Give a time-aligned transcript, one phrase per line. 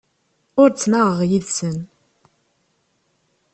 [0.61, 1.77] Ur ttnaɣeɣ yid-sen.